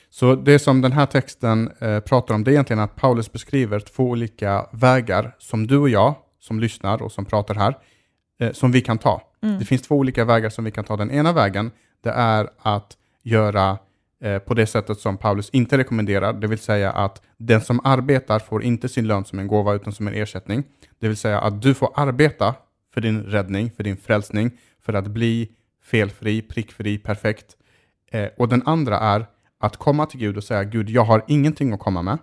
[0.09, 3.79] Så det som den här texten eh, pratar om, det är egentligen att Paulus beskriver
[3.79, 7.77] två olika vägar som du och jag, som lyssnar och som pratar här,
[8.39, 9.21] eh, som vi kan ta.
[9.43, 9.59] Mm.
[9.59, 10.97] Det finns två olika vägar som vi kan ta.
[10.97, 11.71] Den ena vägen,
[12.03, 13.77] det är att göra
[14.45, 18.63] på det sättet som Paulus inte rekommenderar, det vill säga att den som arbetar får
[18.63, 20.63] inte sin lön som en gåva utan som en ersättning.
[20.99, 22.55] Det vill säga att du får arbeta
[22.93, 24.51] för din räddning, för din frälsning,
[24.81, 25.49] för att bli
[25.83, 27.57] felfri, prickfri, perfekt.
[28.11, 29.25] Eh, och den andra är
[29.59, 32.17] att komma till Gud och säga Gud, jag har ingenting att komma med.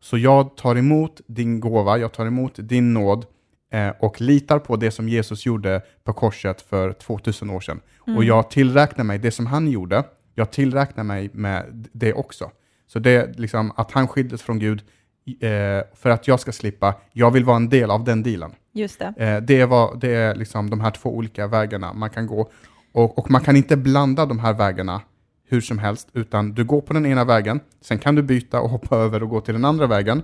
[0.00, 3.26] Så jag tar emot din gåva, jag tar emot din nåd
[3.72, 7.80] eh, och litar på det som Jesus gjorde på korset för 2000 år sedan.
[8.06, 8.16] Mm.
[8.16, 12.50] Och jag tillräknar mig det som han gjorde, jag tillräknar mig med det också.
[12.86, 14.82] Så det är liksom att han skildes från Gud
[15.40, 15.48] eh,
[15.94, 18.52] för att jag ska slippa, jag vill vara en del av den dealen.
[18.72, 19.14] Just det.
[19.16, 22.50] Eh, det är, vad, det är liksom de här två olika vägarna man kan gå.
[22.92, 25.02] Och, och, man kan inte blanda de här vägarna
[25.48, 28.70] hur som helst, utan du går på den ena vägen, sen kan du byta och
[28.70, 30.22] hoppa över och gå till den andra vägen.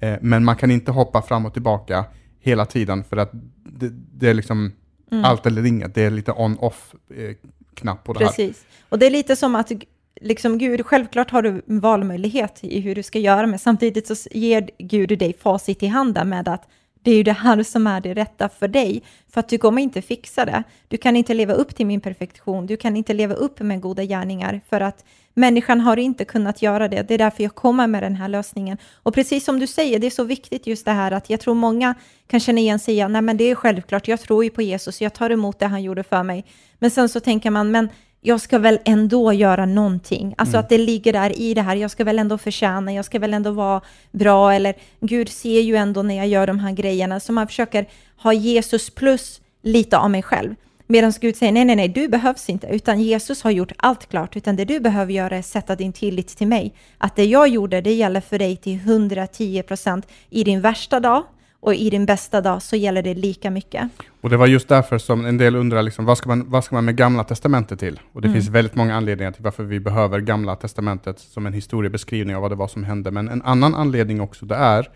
[0.00, 2.04] Eh, men man kan inte hoppa fram och tillbaka
[2.40, 3.30] hela tiden för att
[3.64, 4.72] det, det är liksom
[5.10, 5.24] mm.
[5.24, 7.36] allt eller inget, det är lite on-off eh,
[7.78, 8.38] knapp på det Precis.
[8.38, 8.46] här.
[8.46, 8.66] Precis.
[8.88, 9.72] Och det är lite som att
[10.20, 14.70] liksom Gud, självklart har du valmöjlighet i hur du ska göra, men samtidigt så ger
[14.78, 16.68] Gud dig facit i handen med att
[17.08, 19.82] det är ju det här som är det rätta för dig, för att du kommer
[19.82, 20.62] inte fixa det.
[20.88, 24.04] Du kan inte leva upp till min perfektion, du kan inte leva upp med goda
[24.04, 27.02] gärningar, för att människan har inte kunnat göra det.
[27.02, 28.78] Det är därför jag kommer med den här lösningen.
[29.02, 31.54] Och precis som du säger, det är så viktigt just det här att jag tror
[31.54, 31.94] många
[32.26, 35.00] kan känna igen sig i, nej men det är självklart, jag tror ju på Jesus,
[35.00, 36.44] jag tar emot det han gjorde för mig.
[36.78, 37.88] Men sen så tänker man, men
[38.20, 40.34] jag ska väl ändå göra någonting.
[40.38, 40.60] Alltså mm.
[40.60, 43.34] att det ligger där i det här, jag ska väl ändå förtjäna, jag ska väl
[43.34, 47.32] ändå vara bra, eller Gud ser ju ändå när jag gör de här grejerna, så
[47.32, 50.54] man försöker ha Jesus plus lite av mig själv.
[50.86, 54.36] Medan Gud säger nej, nej, nej, du behövs inte, utan Jesus har gjort allt klart,
[54.36, 56.74] utan det du behöver göra är sätta din tillit till mig.
[56.98, 61.24] Att det jag gjorde, det gäller för dig till 110 procent i din värsta dag,
[61.60, 63.90] och i din bästa dag så gäller det lika mycket.
[64.20, 66.74] Och det var just därför som en del undrar, liksom, vad, ska man, vad ska
[66.74, 68.00] man med Gamla Testamentet till?
[68.12, 68.40] Och det mm.
[68.40, 72.50] finns väldigt många anledningar till varför vi behöver Gamla Testamentet som en historiebeskrivning av vad
[72.50, 73.10] det var som hände.
[73.10, 74.88] Men en annan anledning också, det är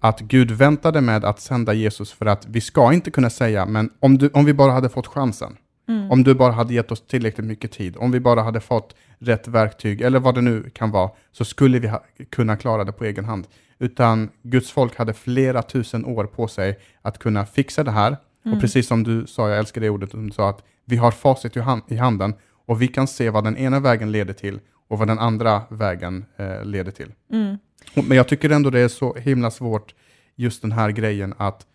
[0.00, 3.90] att Gud väntade med att sända Jesus för att vi ska inte kunna säga, men
[4.00, 5.56] om, du, om vi bara hade fått chansen,
[5.88, 6.10] mm.
[6.10, 9.48] om du bara hade gett oss tillräckligt mycket tid, om vi bara hade fått rätt
[9.48, 13.04] verktyg, eller vad det nu kan vara, så skulle vi ha, kunna klara det på
[13.04, 13.46] egen hand
[13.78, 18.16] utan Guds folk hade flera tusen år på sig att kunna fixa det här.
[18.44, 18.56] Mm.
[18.56, 21.56] Och precis som du sa, jag älskar det ordet, du sa att vi har facit
[21.88, 22.34] i handen
[22.66, 26.24] och vi kan se vad den ena vägen leder till och vad den andra vägen
[26.36, 27.12] eh, leder till.
[27.32, 27.56] Mm.
[27.94, 29.94] Men jag tycker ändå det är så himla svårt,
[30.36, 31.66] just den här grejen att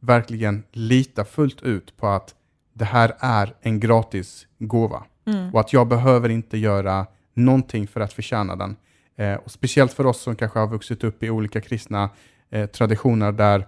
[0.00, 2.34] verkligen lita fullt ut på att
[2.72, 5.04] det här är en gratis gåva.
[5.26, 5.54] Mm.
[5.54, 8.76] Och att jag behöver inte göra någonting för att förtjäna den.
[9.18, 12.10] Eh, och speciellt för oss som kanske har vuxit upp i olika kristna
[12.50, 13.66] eh, traditioner där,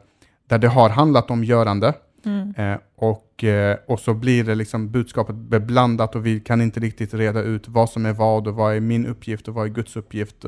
[0.49, 1.95] där det har handlat om görande.
[2.25, 2.55] Mm.
[2.57, 7.15] Eh, och, eh, och så blir det liksom budskapet beblandat och vi kan inte riktigt
[7.15, 9.97] reda ut vad som är vad och vad är min uppgift och vad är Guds
[9.97, 10.45] uppgift.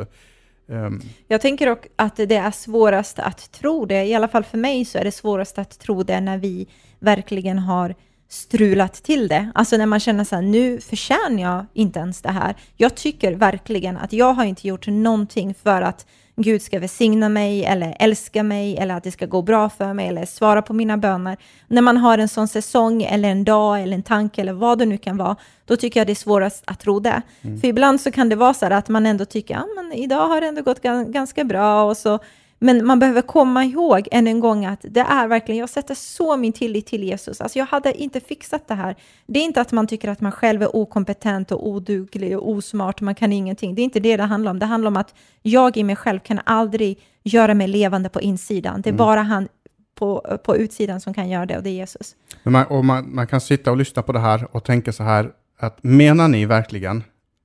[0.67, 1.03] Um.
[1.29, 4.85] Jag tänker också att det är svårast att tro det, i alla fall för mig
[4.85, 7.95] så är det svårast att tro det när vi verkligen har
[8.33, 9.51] strulat till det.
[9.55, 12.55] Alltså när man känner så här, nu förtjänar jag inte ens det här.
[12.77, 17.65] Jag tycker verkligen att jag har inte gjort någonting för att Gud ska välsigna mig
[17.65, 20.97] eller älska mig eller att det ska gå bra för mig eller svara på mina
[20.97, 21.37] böner.
[21.69, 24.87] När man har en sån säsong eller en dag eller en tanke eller vad det
[24.87, 27.23] nu kan vara, då tycker jag det är svårast att tro det.
[27.43, 27.61] Mm.
[27.61, 30.29] För ibland så kan det vara så här att man ändå tycker, ja men idag
[30.29, 32.19] har det ändå gått ganska bra och så
[32.63, 36.37] men man behöver komma ihåg än en gång att det är verkligen, jag sätter så
[36.37, 37.41] min tillit till Jesus.
[37.41, 38.97] Alltså jag hade inte fixat det här.
[39.27, 43.01] Det är inte att man tycker att man själv är okompetent och oduglig och osmart,
[43.01, 43.75] man kan ingenting.
[43.75, 44.59] Det är inte det det handlar om.
[44.59, 48.81] Det handlar om att jag i mig själv kan aldrig göra mig levande på insidan.
[48.81, 48.99] Det är mm.
[48.99, 49.49] bara han
[49.95, 52.17] på, på utsidan som kan göra det och det är Jesus.
[52.43, 55.03] Men man, och man, man kan sitta och lyssna på det här och tänka så
[55.03, 57.05] här, att menar ni verkligen,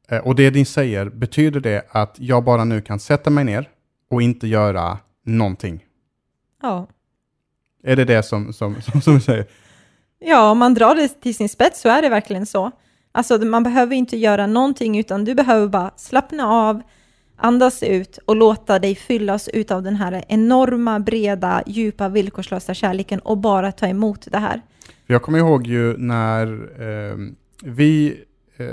[0.09, 3.69] eh, och det ni säger, betyder det att jag bara nu kan sätta mig ner
[4.09, 5.85] och inte göra någonting.
[6.61, 6.87] Ja.
[7.83, 9.45] Är det det som, som, som, som du säger?
[10.19, 12.71] Ja, om man drar det till sin spets så är det verkligen så.
[13.11, 16.81] Alltså man behöver inte göra någonting utan du behöver bara slappna av,
[17.35, 23.19] andas ut och låta dig fyllas ut av den här enorma, breda, djupa, villkorslösa kärleken
[23.19, 24.61] och bara ta emot det här.
[25.05, 26.47] Jag kommer ihåg ju när
[26.81, 27.17] eh,
[27.63, 28.23] vi,
[28.57, 28.65] eh,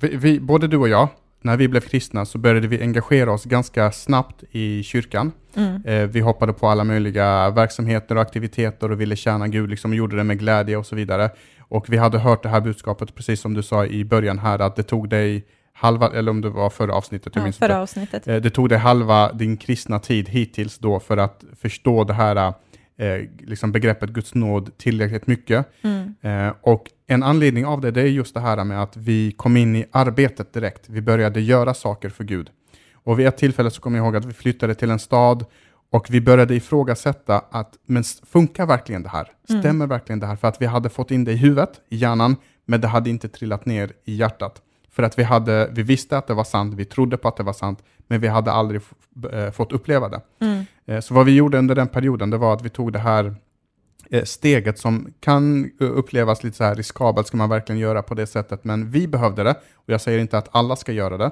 [0.00, 1.08] vi, vi, både du och jag,
[1.40, 5.32] när vi blev kristna så började vi engagera oss ganska snabbt i kyrkan.
[5.56, 5.84] Mm.
[5.84, 10.16] Eh, vi hoppade på alla möjliga verksamheter och aktiviteter och ville tjäna Gud, liksom gjorde
[10.16, 11.30] det med glädje och så vidare.
[11.60, 14.76] Och vi hade hört det här budskapet, precis som du sa i början här, att
[14.76, 18.28] det tog dig halva, eller om det var förra avsnittet, ja, förra avsnittet.
[18.28, 22.36] Eh, det tog dig halva din kristna tid hittills då för att förstå det här
[22.36, 25.66] eh, liksom begreppet Guds nåd tillräckligt mycket.
[25.82, 26.54] Mm.
[26.60, 29.76] Och en anledning av det, det är just det här med att vi kom in
[29.76, 30.88] i arbetet direkt.
[30.88, 32.50] Vi började göra saker för Gud.
[32.92, 35.44] Och vid ett tillfälle så kommer jag ihåg att vi flyttade till en stad
[35.90, 39.32] och vi började ifrågasätta att, men funkar verkligen det här?
[39.48, 39.62] Mm.
[39.62, 39.88] Stämmer mm.
[39.88, 40.36] verkligen det här?
[40.36, 43.28] För att vi hade fått in det i huvudet, i hjärnan, men det hade inte
[43.28, 44.62] trillat ner i hjärtat.
[44.90, 47.42] För att vi, hade, vi visste att det var sant, vi trodde på att det
[47.42, 48.80] var sant, men vi hade aldrig
[49.32, 50.20] äh, fått uppleva det.
[50.40, 50.64] Mm.
[50.86, 53.34] Äh, så vad vi gjorde under den perioden, det var att vi tog det här
[54.24, 58.64] steget som kan upplevas lite så här riskabelt, ska man verkligen göra på det sättet,
[58.64, 61.30] men vi behövde det, och jag säger inte att alla ska göra det,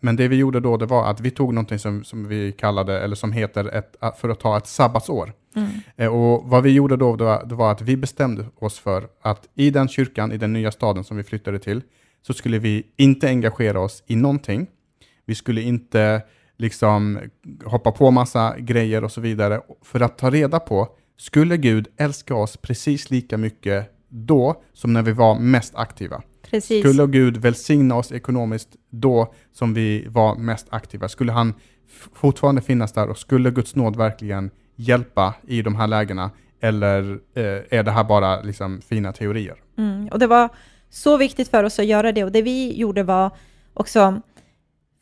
[0.00, 3.00] men det vi gjorde då, det var att vi tog någonting som, som vi kallade,
[3.00, 5.32] eller som heter, ett, för att ta ett sabbatsår.
[5.56, 6.12] Mm.
[6.12, 9.88] Och vad vi gjorde då, det var att vi bestämde oss för att i den
[9.88, 11.82] kyrkan, i den nya staden som vi flyttade till,
[12.26, 14.66] så skulle vi inte engagera oss i någonting.
[15.26, 16.22] Vi skulle inte
[16.56, 17.18] liksom
[17.64, 22.34] hoppa på massa grejer och så vidare för att ta reda på, skulle Gud älska
[22.34, 26.22] oss precis lika mycket då som när vi var mest aktiva?
[26.42, 26.80] Precis.
[26.80, 31.08] Skulle Gud välsigna oss ekonomiskt då som vi var mest aktiva?
[31.08, 31.54] Skulle han
[32.14, 36.30] fortfarande finnas där och skulle Guds nåd verkligen hjälpa i de här lägena?
[36.60, 39.56] Eller eh, är det här bara liksom fina teorier?
[39.78, 40.48] Mm, och det var
[40.90, 43.30] så viktigt för oss att göra det och det vi gjorde var
[43.74, 44.20] också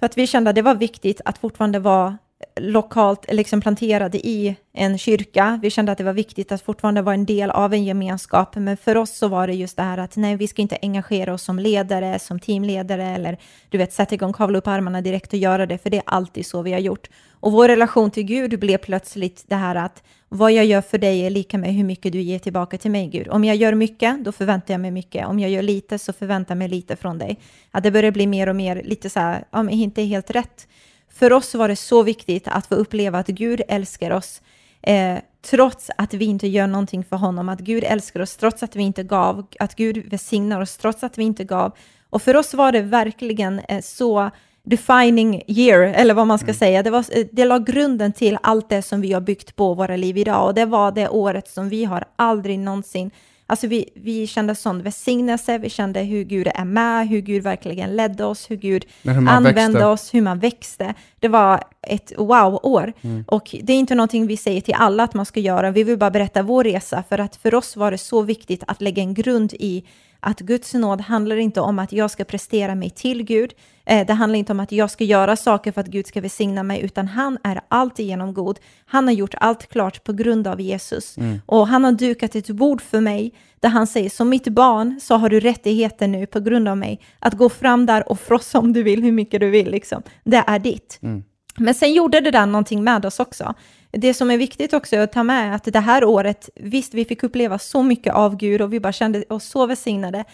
[0.01, 2.19] för att vi kände att det var viktigt att fortfarande vara
[2.57, 5.59] lokalt liksom planterade i en kyrka.
[5.63, 8.77] Vi kände att det var viktigt att fortfarande vara en del av en gemenskap, men
[8.77, 11.43] för oss så var det just det här att nej, vi ska inte engagera oss
[11.43, 13.39] som ledare, som teamledare eller
[13.69, 16.47] du vet, sätta igång, kavla upp armarna direkt och göra det, för det är alltid
[16.47, 17.09] så vi har gjort.
[17.41, 21.21] Och vår relation till Gud blev plötsligt det här att vad jag gör för dig
[21.27, 23.29] är lika med hur mycket du ger tillbaka till mig, Gud.
[23.29, 25.27] Om jag gör mycket, då förväntar jag mig mycket.
[25.27, 27.39] Om jag gör lite, så förväntar jag mig lite från dig.
[27.71, 30.67] Att det börjar bli mer och mer lite så här, ja, men inte helt rätt.
[31.15, 34.43] För oss var det så viktigt att få uppleva att Gud älskar oss,
[34.83, 35.19] eh,
[35.51, 37.49] trots att vi inte gör någonting för honom.
[37.49, 39.47] Att Gud älskar oss, trots att vi inte gav.
[39.59, 41.73] Att Gud välsignar oss, trots att vi inte gav.
[42.11, 44.31] Och för oss var det verkligen eh, så
[44.65, 46.55] defining year, eller vad man ska mm.
[46.55, 46.83] säga.
[46.83, 50.19] Det, var, det la grunden till allt det som vi har byggt på våra liv
[50.19, 53.11] idag och det var det året som vi har aldrig någonsin
[53.53, 57.97] Alltså vi, vi kände sån välsignelse, vi kände hur Gud är med, hur Gud verkligen
[57.97, 59.85] ledde oss, hur Gud hur använde växte.
[59.85, 60.95] oss, hur man växte.
[61.21, 62.93] Det var ett wow-år.
[63.03, 63.25] Mm.
[63.29, 65.99] Och det är inte någonting vi säger till alla att man ska göra, vi vill
[65.99, 69.15] bara berätta vår resa, för att för oss var det så viktigt att lägga en
[69.15, 69.85] grund i
[70.23, 73.55] att Guds nåd handlar inte om att jag ska prestera mig till Gud.
[73.85, 76.63] Eh, det handlar inte om att jag ska göra saker för att Gud ska välsigna
[76.63, 78.59] mig, utan han är alltigenom god.
[78.87, 81.19] Han har gjort allt klart på grund av Jesus.
[81.19, 81.41] Mm.
[81.47, 85.15] Och han har dukat ett bord för mig där han säger, som mitt barn så
[85.15, 88.73] har du rättigheter nu på grund av mig, att gå fram där och frossa om
[88.73, 89.71] du vill, hur mycket du vill.
[89.71, 90.03] Liksom.
[90.25, 90.99] Det är ditt.
[91.03, 91.25] Mm.
[91.59, 93.55] Men sen gjorde det där någonting med oss också.
[93.91, 97.05] Det som är viktigt också att ta med är att det här året, visst vi
[97.05, 100.25] fick uppleva så mycket av Gud och vi bara kände oss så välsignade,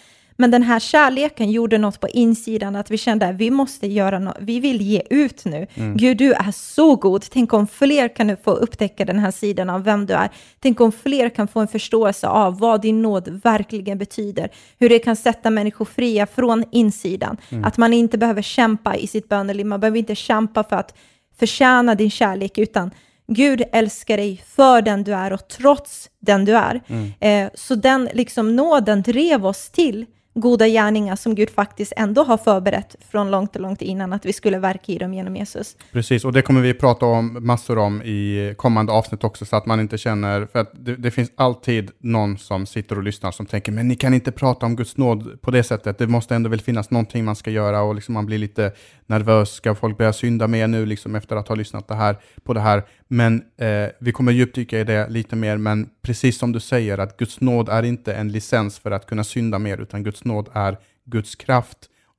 [0.41, 4.19] men den här kärleken gjorde något på insidan, att vi kände att vi måste göra
[4.19, 5.67] något, vi vill ge ut nu.
[5.75, 5.97] Mm.
[5.97, 7.25] Gud, du är så god.
[7.31, 10.31] Tänk om fler kan få upptäcka den här sidan av vem du är.
[10.61, 14.51] Tänk om fler kan få en förståelse av vad din nåd verkligen betyder.
[14.79, 17.37] Hur det kan sätta människor fria från insidan.
[17.51, 17.65] Mm.
[17.65, 20.99] Att man inte behöver kämpa i sitt böneliv, man behöver inte kämpa för att
[21.39, 22.91] förtjäna din kärlek, utan
[23.27, 26.81] Gud älskar dig för den du är och trots den du är.
[26.87, 27.13] Mm.
[27.21, 30.07] Eh, så den liksom nåden drev oss till
[30.41, 34.33] goda gärningar som Gud faktiskt ändå har förberett från långt och långt innan att vi
[34.33, 35.77] skulle verka i dem genom Jesus.
[35.93, 39.67] Precis, och det kommer vi prata om massor om i kommande avsnitt också, så att
[39.67, 43.47] man inte känner, för att det, det, finns alltid någon som sitter och lyssnar som
[43.47, 46.51] tänker, men ni kan inte prata om Guds nåd på det sättet, det måste ändå
[46.51, 48.73] väl finnas någonting man ska göra och liksom man blir lite
[49.07, 52.55] nervös, ska folk börja synda mer nu liksom efter att ha lyssnat det här, på
[52.55, 52.83] det här?
[53.09, 57.17] Men eh, vi kommer djupdyka i det lite mer, men precis som du säger, att
[57.17, 60.79] Guds nåd är inte en licens för att kunna synda mer, utan Guds nåd är
[61.05, 61.79] Guds kraft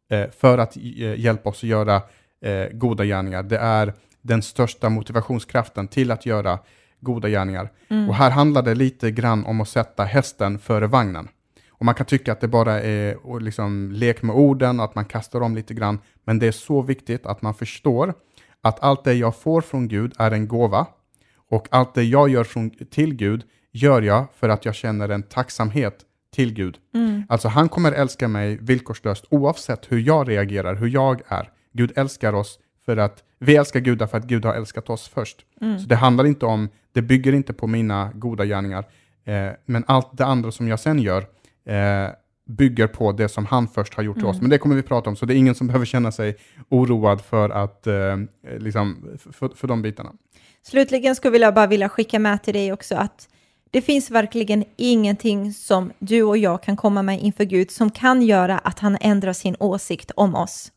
[0.09, 2.01] eh, för att eh, hjälpa oss att göra
[2.41, 3.43] eh, goda gärningar.
[3.43, 6.59] Det är den största motivationskraften till att göra
[6.99, 7.71] goda gärningar.
[7.89, 8.09] Mm.
[8.09, 11.27] Och här handlar det lite grann om att sätta hästen före vagnen.
[11.69, 15.05] Och man kan tycka att det bara är liksom lek med orden och att man
[15.05, 18.13] kastar om lite grann, men det är så viktigt att man förstår
[18.61, 20.87] att allt det jag får från Gud är en gåva
[21.49, 25.23] och allt det jag gör från, till Gud gör jag för att jag känner en
[25.23, 26.77] tacksamhet till Gud.
[26.95, 27.23] Mm.
[27.29, 31.49] Alltså han kommer älska mig villkorslöst oavsett hur jag reagerar, hur jag är.
[31.73, 35.45] Gud älskar oss för att vi älskar Gud därför att Gud har älskat oss först.
[35.61, 35.79] Mm.
[35.79, 38.85] Så det handlar inte om, det bygger inte på mina goda gärningar,
[39.25, 41.25] eh, men allt det andra som jag sen gör
[41.65, 42.09] eh,
[42.45, 44.35] bygger på det som han först har gjort till Mm.
[44.35, 44.41] oss.
[44.41, 46.35] Men det kommer vi prata om, så det är ingen som behöver känna sig
[46.69, 48.17] oroad för, att, eh,
[48.59, 50.11] liksom, för, för de bitarna.
[50.61, 53.29] Slutligen skulle jag bara vilja skicka med till dig också att
[53.71, 58.21] det finns verkligen ingenting som du och jag kan komma med inför Gud som kan
[58.21, 60.71] göra att han ändrar sin åsikt om oss.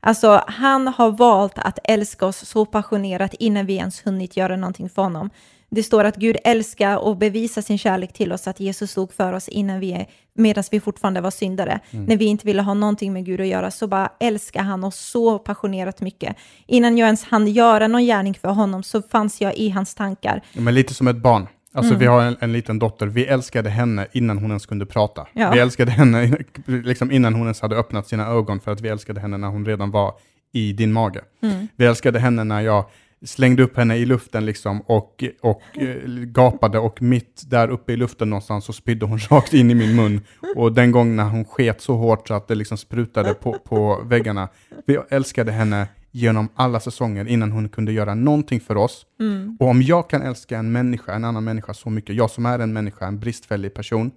[0.00, 4.88] Alltså, han har valt att älska oss så passionerat innan vi ens hunnit göra någonting
[4.88, 5.30] för honom.
[5.70, 9.32] Det står att Gud älskar och bevisar sin kärlek till oss, att Jesus stod för
[9.32, 11.80] oss innan vi, medan vi fortfarande var syndare.
[11.90, 14.96] När vi inte ville ha någonting med Gud att göra, så bara älskar han oss
[14.96, 16.36] så passionerat mycket.
[16.66, 20.42] Innan jag ens hann göra någon gärning för honom så fanns jag i hans tankar.
[20.52, 21.46] Men lite som ett barn.
[21.74, 21.98] Alltså Mm.
[22.00, 25.26] vi har en, en liten dotter, vi älskade henne innan hon ens kunde prata.
[25.32, 25.50] Ja.
[25.50, 29.20] Vi älskade henne liksom innan hon ens hade öppnat sina ögon för att vi älskade
[29.20, 30.14] henne när hon redan var
[30.52, 31.20] i din mage.
[31.42, 31.68] Mm.
[31.76, 32.84] Vi älskade henne när jag
[33.24, 37.96] slängde upp henne i luften liksom och, och eh, gapade och mitt där uppe i
[37.96, 40.20] luften någonstans så spydde hon rakt in i min mun.
[40.56, 44.02] Och den gången när hon sket så hårt så att det liksom sprutade på, på
[44.04, 44.48] väggarna.
[44.86, 49.06] Vi älskade henne genom alla säsonger innan hon kunde göra någonting för oss.
[49.20, 49.56] Mm.
[49.60, 52.58] Och om jag kan älska en människa, en annan människa så mycket, jag som är
[52.58, 54.10] en människa, en bristfällig person,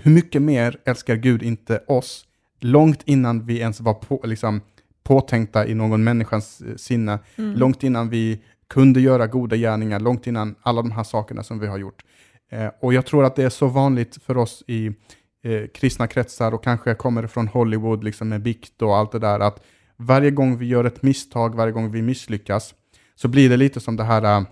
[0.00, 2.24] hur mycket mer älskar Gud inte oss
[2.60, 4.60] långt innan vi ens var på, liksom,
[5.02, 7.54] påtänkta i någon människans eh, sinne, Mm.
[7.58, 11.66] långt innan vi kunde göra goda gärningar, långt innan alla de här sakerna som vi
[11.66, 12.02] har gjort.
[12.50, 14.86] Eh, och jag tror att det är så vanligt för oss i
[15.44, 19.40] eh, kristna kretsar och kanske kommer från Hollywood liksom med bikt och allt det där,
[19.40, 19.64] att
[19.96, 22.74] varje gång vi gör ett misstag, varje gång vi misslyckas,
[23.14, 24.46] så blir det lite som det här äh,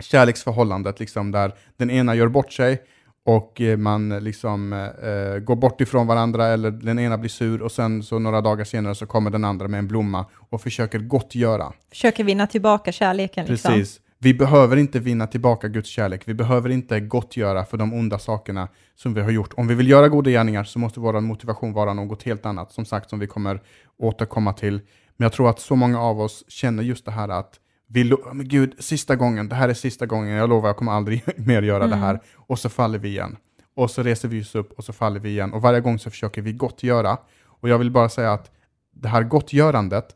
[0.00, 2.82] kärleksförhållandet, liksom, där den ena gör bort sig
[3.24, 7.72] och eh, man liksom eh, går bort ifrån varandra eller den ena blir sur och
[7.72, 11.72] sen så några dagar senare så kommer den andra med en blomma och försöker gottgöra.
[11.90, 13.46] Försöker vinna tillbaka kärleken.
[13.46, 13.84] Liksom.
[14.24, 16.22] Vi behöver inte vinna tillbaka Guds kärlek.
[16.28, 19.52] Vi behöver inte gottgöra för de onda sakerna som vi har gjort.
[19.56, 22.84] Om vi vill göra goda gärningar så måste vår motivation vara något helt annat, som
[22.84, 23.62] sagt, som vi kommer
[23.98, 24.74] återkomma till.
[25.16, 28.32] Men jag tror att så många av oss känner just det här att vi, lo-
[28.32, 31.62] men Gud, sista gången, det här är sista gången, jag lovar jag kommer aldrig mer
[31.62, 32.20] göra det här.
[32.36, 33.36] Och så faller vi igen.
[33.76, 35.52] Och så reser vi oss upp och så faller vi igen.
[35.52, 37.16] Och varje gång så försöker vi gottgöra.
[37.46, 38.50] Och jag vill bara säga att
[38.94, 40.06] det här gottgörandet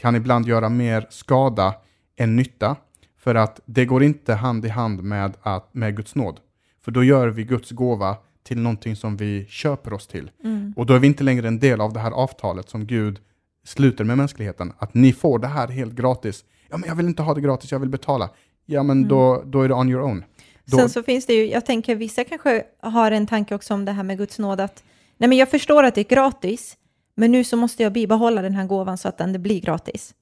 [0.00, 1.74] kan ibland göra mer skada
[2.16, 2.76] än nytta.
[3.24, 6.40] För att det går inte hand i hand med, att, med Guds nåd.
[6.84, 10.30] För då gör vi Guds gåva till någonting som vi köper oss till.
[10.76, 13.18] Och då är vi inte längre en del av det här avtalet som Gud
[13.64, 14.72] sluter med mänskligheten.
[14.78, 16.44] Att ni får det här helt gratis.
[16.70, 18.30] Ja, men jag vill inte ha det gratis, jag vill betala.
[18.66, 20.24] Ja, men då, då är det on your own.
[20.64, 23.84] Då, Sen så finns det ju, jag tänker vissa kanske har en tanke också om
[23.84, 24.84] det här med Guds nåd att
[25.18, 26.76] nej men jag förstår att det är gratis,
[27.14, 30.14] men nu så måste jag bibehålla den här gåvan så att den blir gratis.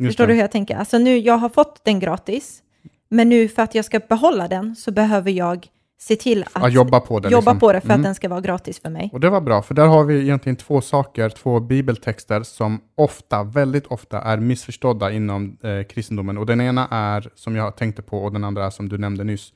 [0.00, 0.32] Just Förstår det.
[0.32, 0.76] du hur jag tänker?
[0.76, 2.62] Alltså nu, jag har fått den gratis,
[3.08, 5.66] men nu för att jag ska behålla den så behöver jag
[6.00, 7.28] se till att Att jobba på det.
[7.28, 7.58] jobba liksom.
[7.58, 8.00] på det för Mm.
[8.00, 9.10] att den ska vara gratis för mig.
[9.12, 13.42] Och det var bra, för där har vi egentligen två saker, två bibeltexter som ofta,
[13.44, 16.38] väldigt ofta är missförstådda inom eh, kristendomen.
[16.38, 19.24] Och den ena är, som jag tänkte på, och den andra är som du nämnde
[19.24, 19.52] nyss.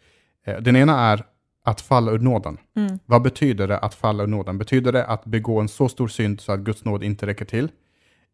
[0.47, 1.24] Eh, den ena är
[1.64, 2.59] att falla ur nåden.
[2.76, 2.99] Mm.
[3.07, 4.59] Vad betyder det att falla ur nåden?
[4.59, 7.64] Betyder det att begå en så stor synd så att Guds nåd inte räcker till?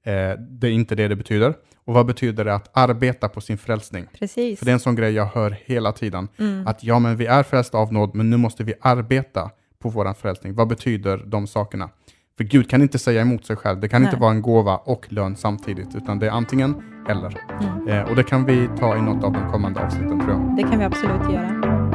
[0.05, 1.55] Eh, det är inte det det betyder.
[1.91, 4.07] Och vad betyder det att arbeta på sin frälsning?
[4.19, 4.59] Precis.
[4.59, 6.29] För det är en sån grej jag hör hela tiden.
[6.39, 6.67] Mm.
[6.67, 9.51] Att ja, men vi är frälsta av nåd, men nu måste vi arbeta
[9.83, 10.55] på vår frälsning.
[10.55, 11.89] Vad betyder de sakerna?
[12.37, 13.81] För Gud kan inte säga emot sig själv.
[13.81, 14.21] Det kan inte Nej.
[14.21, 16.75] vara en gåva och lön samtidigt, utan det är antingen
[17.09, 17.41] eller.
[17.61, 17.89] Mm.
[17.89, 20.57] Eh, och det kan vi ta i något av de kommande avsnitten, tror jag.
[20.57, 21.90] Det kan vi absolut göra.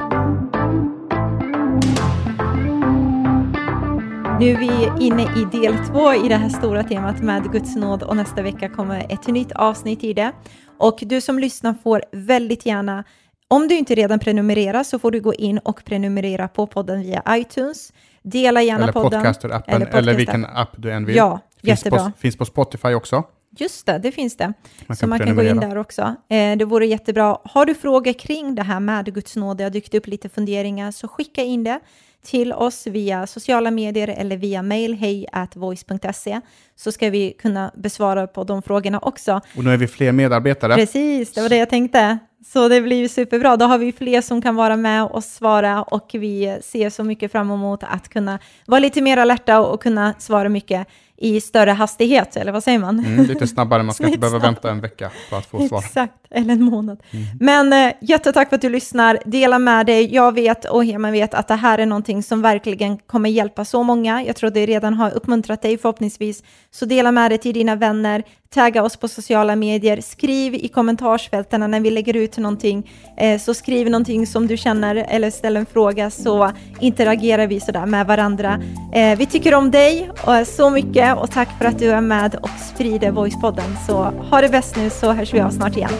[4.40, 8.04] Nu är vi inne i del två i det här stora temat med Guds nåd
[8.04, 10.32] och nästa vecka kommer ett nytt avsnitt i det.
[10.78, 13.04] Och du som lyssnar får väldigt gärna,
[13.48, 17.24] om du inte redan prenumererar så får du gå in och prenumerera på podden via
[17.30, 17.94] iTunes.
[18.24, 19.24] Dela gärna Eller podden.
[19.24, 20.14] podcaster-appen, Eller eller, podcaster.
[20.14, 21.16] vilken app du än vill.
[21.16, 22.12] Ja, finns på, jättebra.
[22.18, 23.24] finns på Spotify också.
[23.58, 24.54] Just det, det finns det.
[24.88, 26.16] Man så man kan gå in där också.
[26.30, 27.38] Eh, det vore jättebra.
[27.44, 30.92] Har du frågor kring det här med Guds nåd, det har dykt upp lite funderingar,
[30.92, 31.80] så skicka in det
[32.26, 36.42] till oss via sociala medier eller via mail, hej voice.se,
[36.76, 39.42] så ska vi kunna besvara på de frågorna också.
[39.58, 40.76] Och nu är vi fler medarbetare.
[40.76, 42.20] Precis, det var det jag tänkte.
[42.46, 43.58] Så det blir superbra.
[43.58, 47.32] Då har vi fler som kan vara med och svara och vi ser så mycket
[47.32, 50.88] fram emot att kunna vara lite mer alerta och kunna svara mycket
[51.18, 53.00] i större hastighet, eller vad säger man?
[53.00, 54.52] Mm, lite snabbare, man ska inte behöva snabbare.
[54.54, 55.80] vänta en vecka på att få svar.
[55.80, 57.04] Exakt, eller en månad.
[57.12, 57.26] Mm.
[57.40, 59.20] Men eh, jättetack för att du lyssnar.
[59.26, 60.14] Dela med dig.
[60.14, 63.84] Jag vet och Hema vet att det här är någonting som verkligen kommer hjälpa så
[63.84, 64.24] många.
[64.24, 66.44] Jag tror det redan har uppmuntrat dig förhoppningsvis.
[66.72, 68.24] Så dela med dig till dina vänner.
[68.56, 70.02] Tagga oss på sociala medier.
[70.02, 72.92] Skriv i kommentarsfälten när vi lägger ut någonting.
[73.18, 77.86] Eh, så skriv någonting som du känner eller ställ en fråga så interagerar vi sådär
[77.86, 78.60] med varandra.
[78.94, 82.36] Eh, vi tycker om dig och så mycket och tack för att du är med
[82.36, 83.78] och sprider Voicepodden.
[83.88, 85.92] Så ha det bäst nu så hörs vi av snart igen.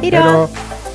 [0.00, 0.32] Hej Hejdå.
[0.32, 0.87] då!